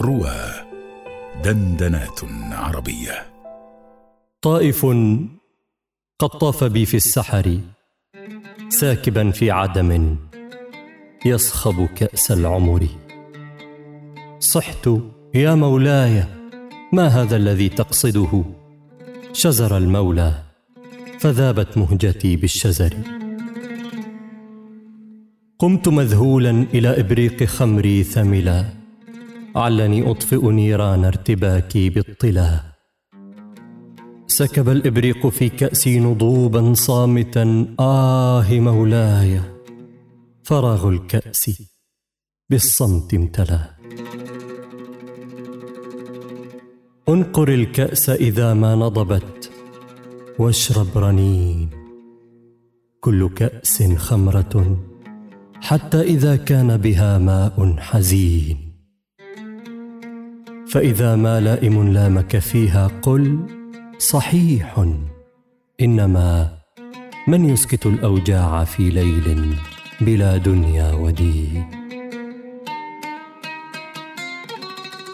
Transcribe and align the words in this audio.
روى 0.00 0.40
دندنات 1.44 2.20
عربية. 2.52 3.26
طائف 4.42 4.86
قد 6.18 6.28
طاف 6.28 6.64
بي 6.64 6.86
في 6.86 6.96
السحر 6.96 7.60
ساكبا 8.68 9.30
في 9.30 9.50
عدم 9.50 10.16
يصخب 11.26 11.86
كأس 11.86 12.32
العمر. 12.32 12.86
صحت 14.38 14.90
يا 15.34 15.54
مولاي 15.54 16.24
ما 16.92 17.06
هذا 17.06 17.36
الذي 17.36 17.68
تقصده؟ 17.68 18.44
شزر 19.32 19.76
المولى 19.76 20.42
فذابت 21.18 21.78
مهجتي 21.78 22.36
بالشزر. 22.36 22.94
قمت 25.58 25.88
مذهولا 25.88 26.50
إلى 26.74 27.00
إبريق 27.00 27.44
خمري 27.44 28.02
ثملا 28.02 28.77
علني 29.58 30.10
اطفئ 30.10 30.50
نيران 30.50 31.04
ارتباكي 31.04 31.90
بالطلا. 31.90 32.60
سكب 34.26 34.68
الإبريق 34.68 35.26
في 35.26 35.48
كاسي 35.48 36.00
نضوبا 36.00 36.74
صامتا 36.74 37.74
آه 37.80 38.60
مولاي 38.60 39.40
فراغ 40.42 40.88
الكأس 40.88 41.62
بالصمت 42.50 43.14
امتلا. 43.14 43.60
انقر 47.08 47.48
الكأس 47.48 48.10
إذا 48.10 48.54
ما 48.54 48.74
نضبت 48.74 49.50
واشرب 50.38 50.98
رنين. 50.98 51.70
كل 53.00 53.28
كأس 53.28 53.82
خمرة 53.82 54.78
حتى 55.54 56.00
إذا 56.00 56.36
كان 56.36 56.76
بها 56.76 57.18
ماء 57.18 57.76
حزين. 57.78 58.67
فإذا 60.70 61.16
ما 61.16 61.40
لائم 61.40 61.92
لامك 61.92 62.38
فيها 62.38 62.86
قل 63.02 63.38
صحيح 63.98 64.84
إنما 65.80 66.58
من 67.28 67.44
يسكت 67.44 67.86
الأوجاع 67.86 68.64
في 68.64 68.90
ليل 68.90 69.54
بلا 70.00 70.36
دنيا 70.36 70.92
ودين. 70.92 71.64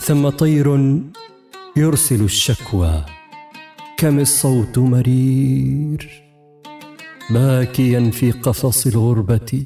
ثم 0.00 0.28
طير 0.28 0.98
يرسل 1.76 2.24
الشكوى 2.24 3.04
كم 3.96 4.18
الصوت 4.18 4.78
مرير. 4.78 6.22
باكيا 7.30 8.10
في 8.10 8.30
قفص 8.30 8.86
الغربة 8.86 9.64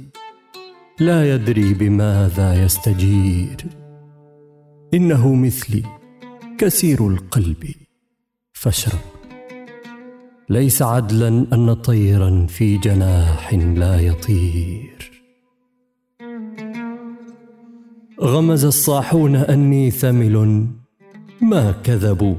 لا 1.00 1.34
يدري 1.34 1.74
بماذا 1.74 2.64
يستجير. 2.64 3.81
إنه 4.94 5.34
مثلي 5.34 5.82
كثير 6.58 7.08
القلب. 7.08 7.64
فاشرب. 8.52 9.00
ليس 10.48 10.82
عدلا 10.82 11.28
أن 11.28 11.74
طيرا 11.74 12.46
في 12.46 12.78
جناح 12.78 13.54
لا 13.54 14.00
يطير. 14.00 15.22
غمز 18.20 18.64
الصاحون 18.64 19.36
أني 19.36 19.90
ثمل 19.90 20.66
ما 21.40 21.72
كذبوا؟ 21.72 22.34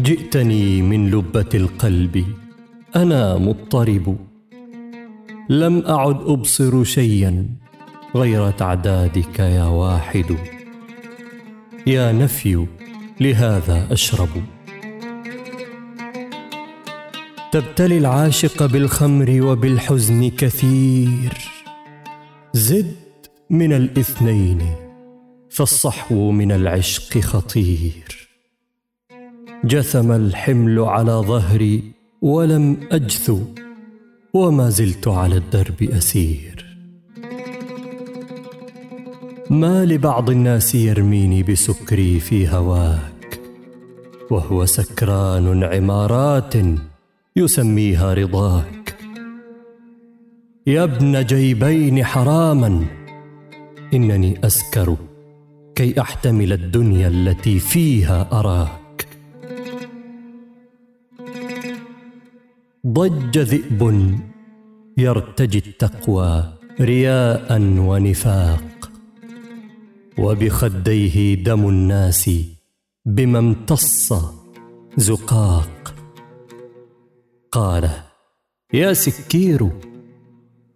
جئتني 0.00 0.82
من 0.82 1.10
لبة 1.10 1.48
القلب. 1.54 2.24
أنا 2.96 3.38
مضطرب. 3.38 4.16
لم 5.48 5.82
أعد 5.86 6.20
أبصر 6.20 6.84
شيئا 6.84 7.46
غير 8.14 8.50
تعدادك 8.50 9.38
يا 9.38 9.64
واحد. 9.64 10.59
يا 11.86 12.12
نفي 12.12 12.66
لهذا 13.20 13.92
أشرب. 13.92 14.28
تبتلي 17.52 17.98
العاشق 17.98 18.66
بالخمر 18.66 19.42
وبالحزن 19.42 20.30
كثير. 20.30 21.32
زد 22.52 22.96
من 23.50 23.72
الاثنين 23.72 24.74
فالصحو 25.50 26.30
من 26.30 26.52
العشق 26.52 27.18
خطير. 27.18 28.28
جثم 29.64 30.12
الحمل 30.12 30.78
على 30.78 31.12
ظهري 31.12 31.92
ولم 32.22 32.76
أجثو 32.92 33.40
وما 34.34 34.70
زلت 34.70 35.08
على 35.08 35.36
الدرب 35.36 35.82
أسير. 35.82 36.69
ما 39.50 39.84
لبعض 39.84 40.30
الناس 40.30 40.74
يرميني 40.74 41.42
بسكري 41.42 42.20
في 42.20 42.48
هواك 42.48 43.40
وهو 44.30 44.64
سكران 44.64 45.64
عمارات 45.64 46.54
يسميها 47.36 48.14
رضاك. 48.14 48.96
يا 50.66 50.84
ابن 50.84 51.24
جيبين 51.24 52.04
حراما 52.04 52.86
إنني 53.94 54.40
أسكر 54.44 54.96
كي 55.74 56.00
أحتمل 56.00 56.52
الدنيا 56.52 57.08
التي 57.08 57.58
فيها 57.58 58.28
أراك. 58.32 59.06
ضج 62.86 63.38
ذئب 63.38 64.14
يرتجي 64.98 65.58
التقوى 65.58 66.52
رياء 66.80 67.60
ونفاق. 67.60 68.69
وبخديه 70.20 71.34
دم 71.34 71.68
الناس 71.68 72.30
بما 73.06 73.38
امتص 73.38 74.14
زقاق. 74.96 75.94
قال 77.52 77.90
يا 78.72 78.92
سكير 78.92 79.68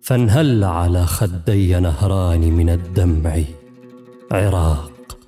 فانهل 0.00 0.64
على 0.64 1.06
خدي 1.06 1.80
نهران 1.80 2.40
من 2.40 2.70
الدمع 2.70 3.42
عراق. 4.32 5.18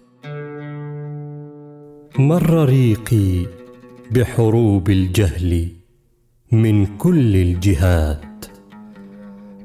مر 2.19 2.65
ريقي 2.65 3.47
بحروب 4.11 4.91
الجهل 4.91 5.69
من 6.53 6.97
كل 6.97 7.37
الجهات. 7.37 8.47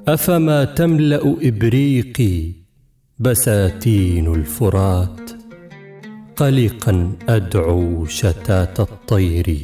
أفما 0.08 0.64
تملأ 0.64 1.38
إبريقي 1.42 2.61
بساتين 3.22 4.34
الفرات 4.34 5.32
قلقا 6.36 7.14
أدعو 7.30 8.06
شتات 8.06 8.80
الطير. 8.80 9.58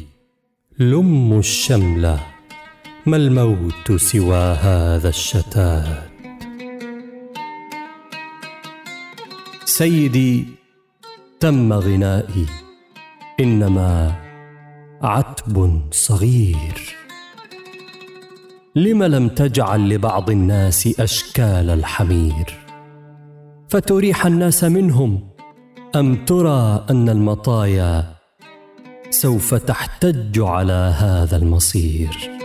لموا 0.78 1.38
الشمل 1.38 2.18
ما 3.06 3.16
الموت 3.16 3.92
سوى 3.92 4.36
هذا 4.36 5.08
الشتات؟ 5.08 6.10
سيدي 9.64 10.44
تم 11.40 11.72
غنائي 11.72 12.46
إنما 13.40 14.14
عتب 15.02 15.82
صغير. 15.90 16.96
لم 18.74 19.02
لم 19.02 19.28
تجعل 19.28 19.88
لبعض 19.88 20.30
الناس 20.30 21.00
أشكال 21.00 21.70
الحمير؟ 21.70 22.67
فتريح 23.68 24.26
الناس 24.26 24.64
منهم. 24.64 25.28
أم 25.96 26.24
ترى 26.24 26.86
أن 26.90 27.08
المطايا 27.08 28.04
سوف 29.10 29.54
تحتج 29.54 30.40
على 30.40 30.94
هذا 30.98 31.36
المصير؟ 31.36 32.37